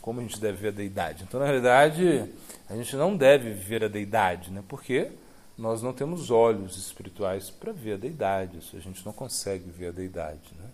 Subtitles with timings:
[0.00, 1.24] como a gente deve ver a deidade?
[1.24, 2.24] Então, na realidade,
[2.68, 4.62] a gente não deve ver a deidade, né?
[4.68, 5.10] porque
[5.56, 9.92] nós não temos olhos espirituais para ver a deidade, a gente não consegue ver a
[9.92, 10.40] deidade.
[10.58, 10.66] Né?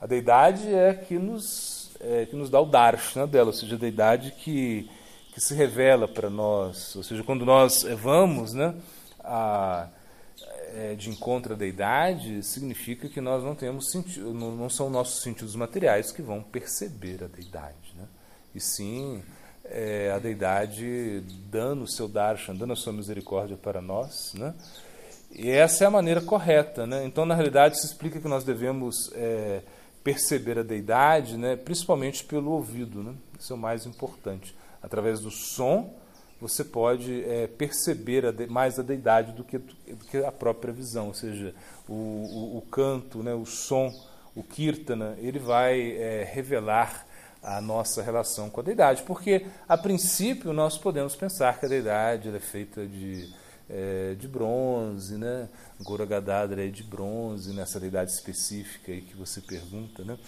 [0.00, 3.78] A deidade é que nos, é, que nos dá o darshana dela, ou seja, a
[3.78, 4.88] deidade que,
[5.32, 8.74] que se revela para nós, ou seja, quando nós vamos né,
[9.20, 9.88] a,
[10.78, 15.22] é, de encontro à deidade, significa que nós não temos sentido, não, não são nossos
[15.22, 18.06] sentidos materiais que vão perceber a deidade, né?
[18.54, 19.20] e sim
[19.64, 21.20] é, a deidade
[21.50, 24.54] dando o seu darshan, dando a sua misericórdia para nós, né?
[25.30, 27.04] E essa é a maneira correta, né?
[27.04, 29.60] Então, na realidade, se explica que nós devemos é,
[30.02, 31.54] perceber a deidade, né?
[31.54, 33.14] Principalmente pelo ouvido, né?
[33.38, 34.56] Isso é o mais importante.
[34.82, 35.94] Através do som,
[36.40, 40.72] você pode é, perceber a de, mais a deidade do que, do que, a própria
[40.72, 41.54] visão, ou seja,
[41.88, 43.34] o, o, o, canto, né?
[43.34, 43.92] O som,
[44.34, 47.06] o kirtana, ele vai é, revelar
[47.42, 52.28] a nossa relação com a deidade, porque a princípio nós podemos pensar que a deidade
[52.28, 53.32] é feita de,
[53.68, 55.48] é, de bronze, né?
[55.80, 60.18] Gora é de bronze, nessa deidade específica aí que você pergunta, né?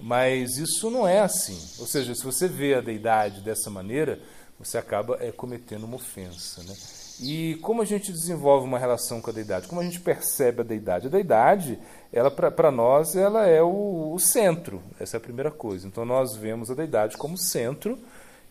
[0.00, 1.58] Mas isso não é assim.
[1.80, 4.20] Ou seja, se você vê a deidade dessa maneira,
[4.58, 6.74] você acaba é, cometendo uma ofensa, né?
[7.20, 9.66] E como a gente desenvolve uma relação com a deidade?
[9.66, 11.08] Como a gente percebe a deidade?
[11.08, 11.78] A deidade,
[12.12, 14.80] ela para nós, ela é o, o, centro.
[15.00, 15.86] Essa é a primeira coisa.
[15.86, 17.98] Então nós vemos a deidade como centro.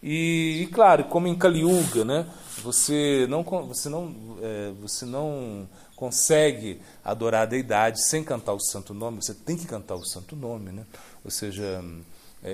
[0.03, 2.27] E, e claro, como em Kali Yuga, né?
[2.61, 8.94] Você não, você não, é, você não consegue adorar a deidade sem cantar o santo
[8.94, 9.23] nome.
[9.23, 10.86] Você tem que cantar o santo nome, né?
[11.23, 11.81] Ou seja,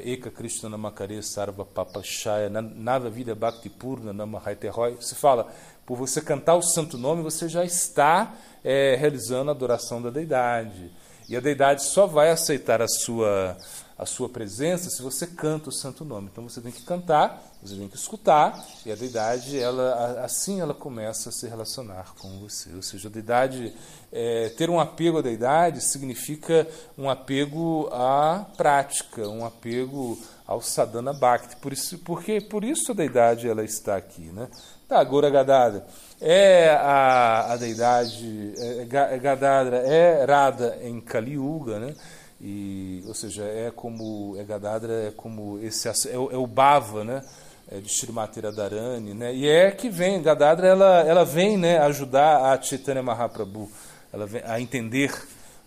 [0.03, 4.97] Eka Krishna Namakare Sarva Papashaya Nava Vida Bhakti Purna Namahaiteroi.
[5.02, 5.52] Se fala
[5.86, 8.33] por você cantar o santo nome, você já está
[8.64, 10.91] é, realizando a adoração da deidade.
[11.34, 13.58] E a deidade só vai aceitar a sua,
[13.98, 16.30] a sua presença se você canta o santo nome.
[16.31, 20.76] Então você tem que cantar, você tem que escutar, e a deidade, ela, assim ela
[20.76, 22.72] começa a se relacionar com você.
[22.76, 23.73] Ou seja, a deidade,
[24.11, 30.21] é, ter um apego à deidade significa um apego à prática, um apego
[30.53, 31.55] ao sadhana bhakti.
[31.58, 34.47] Por isso, porque por isso a deidade ela está aqui, né?
[34.87, 35.86] Tá, Gora Gadadra
[36.25, 41.93] é a, a deidade, é, é, Gadadra é Radha em Kali Yuga, né?
[42.39, 47.03] E, ou seja, é como é Gadadra é como esse é o, é o Bhava,
[47.03, 47.23] né?
[47.70, 49.35] É de Srimati Radharani, né?
[49.35, 53.70] E é que vem Gadadra ela ela vem, né, ajudar a Chaitanya Mahaprabhu,
[54.14, 55.11] ela vem a entender,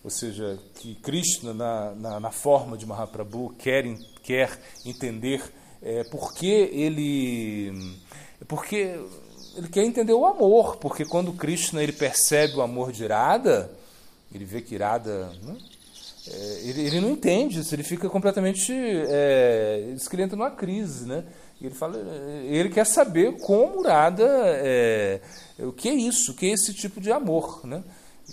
[0.07, 3.85] ou seja, que Krishna na, na, na forma de Mahaprabhu quer
[4.23, 5.43] quer entender
[5.83, 7.99] é, por que ele
[8.47, 9.01] porque
[9.57, 13.69] ele quer entender o amor, porque quando Krishna ele percebe o amor de Irada,
[14.33, 15.33] ele vê que Irada.
[15.43, 15.57] Né?
[16.29, 18.73] É, ele, ele, não entende isso, ele fica completamente.
[18.73, 21.25] É, diz que ele entra numa crise, né?
[21.61, 21.99] ele, fala,
[22.45, 24.25] ele quer saber como Irada.
[24.29, 25.21] É,
[25.59, 27.83] o que é isso, o que é esse tipo de amor, né?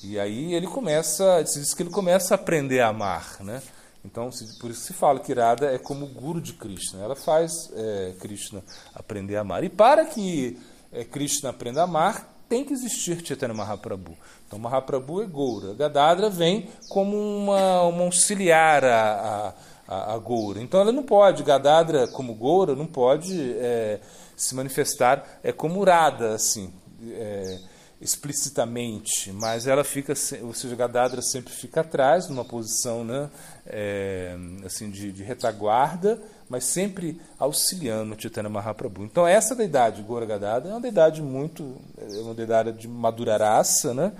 [0.01, 3.61] E aí ele começa, diz que ele começa a aprender a amar, né?
[4.05, 7.01] Então, por isso se fala que Irada é como o guru de Krishna.
[7.01, 8.61] Ela faz é, Krishna
[8.93, 9.63] aprender a amar.
[9.63, 10.59] E para que
[10.91, 14.17] é, Krishna aprenda a amar, tem que existir Chaitanya Mahaprabhu.
[14.45, 15.73] Então, Mahaprabhu é Goura.
[15.73, 19.55] Gadadra vem como uma, uma auxiliar a,
[19.87, 20.61] a, a, Goura.
[20.61, 24.01] Então, ela não pode, Gadadra como Goura, não pode é,
[24.35, 26.73] se manifestar é, como Radha, assim.
[27.09, 27.59] É,
[28.03, 33.29] explicitamente, mas ela fica, ou seja, Gadadra sempre fica atrás, numa posição né,
[33.65, 39.05] é, assim de, de, retaguarda, mas sempre auxiliando Chaitanya Mahaprabhu.
[39.05, 43.93] Então essa deidade, Gora Gadadra, é uma deidade muito, é uma deidade de madura raça,
[43.93, 44.11] né,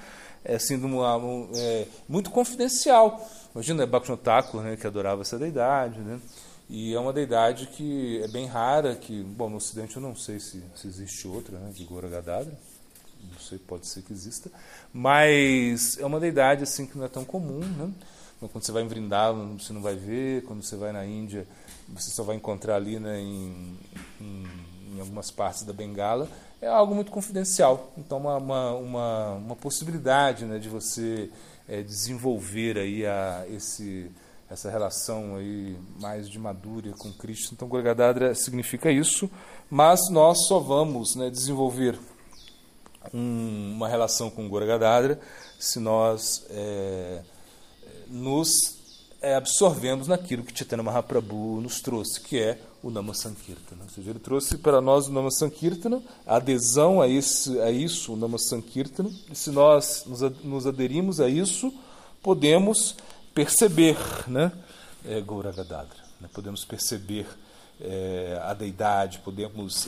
[0.46, 3.30] é, assim, uma, um, é, muito confidencial.
[3.54, 6.22] Imagina, Bhaktivinoda Thakur, né, que adorava essa deidade, né,
[6.70, 10.40] e é uma deidade que é bem rara, que, bom, no Ocidente eu não sei
[10.40, 12.54] se, se existe outra, né, de Gora Gadadra,
[13.32, 14.52] não sei, pode ser que exista,
[14.92, 17.92] mas é uma deidade assim que não é tão comum, né?
[18.44, 21.48] Então, quando você vai em Vrindavan, você não vai ver, quando você vai na Índia,
[21.88, 23.80] você só vai encontrar ali né, em,
[24.20, 24.48] em,
[24.94, 26.28] em algumas partes da Bengala,
[26.62, 27.94] é algo muito confidencial.
[27.98, 31.30] Então, uma, uma, uma, uma possibilidade né, de você
[31.70, 34.12] é, desenvolver aí a, esse,
[34.50, 37.54] essa relação aí mais de madura com Cristo.
[37.54, 39.30] Então, Gorgadadra significa isso,
[39.70, 41.98] mas nós só vamos né, desenvolver
[43.14, 45.20] um, uma relação com Gorgadadra
[45.60, 47.22] se nós é,
[48.08, 48.78] nos
[49.22, 53.84] é, absorvemos naquilo que Chaitanya Mahaprabhu nos trouxe, que é o Nama Sankirtana.
[53.84, 58.14] Ou seja, ele trouxe para nós o Nama Sankirtana, a adesão a, esse, a isso,
[58.14, 61.74] o Nama Sankirtana, e se nós nos, nos aderimos a isso,
[62.22, 62.98] podemos
[63.34, 63.98] perceber
[64.28, 64.52] né,
[65.06, 67.26] é, Gauragadadra, né, podemos perceber
[67.84, 69.86] é, a deidade, podemos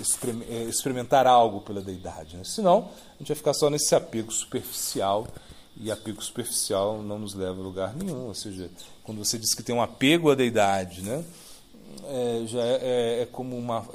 [0.50, 2.36] é, experimentar algo pela deidade.
[2.36, 2.44] Né?
[2.44, 5.28] Senão, a gente vai ficar só nesse apego superficial
[5.78, 8.28] e apego superficial não nos leva a lugar nenhum.
[8.28, 8.70] Ou seja,
[9.04, 11.24] quando você diz que tem um apego à deidade, né?
[12.08, 13.86] É, já é, é, como uma.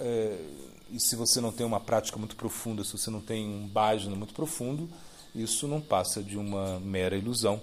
[0.90, 4.16] E se você não tem uma prática muito profunda, se você não tem um bhajana
[4.16, 4.88] muito profundo,
[5.34, 7.60] isso não passa de uma mera ilusão.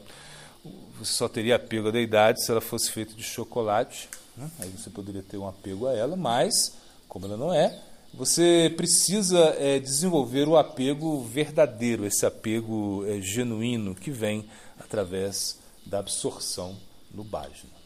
[0.99, 4.49] Você só teria apego à deidade se ela fosse feita de chocolate, né?
[4.59, 7.81] aí você poderia ter um apego a ela, mas, como ela não é,
[8.13, 14.47] você precisa é, desenvolver o apego verdadeiro, esse apego é, genuíno que vem
[14.79, 16.77] através da absorção
[17.13, 17.76] no bhajana.